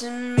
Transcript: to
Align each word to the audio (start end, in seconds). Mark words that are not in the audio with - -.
to 0.00 0.35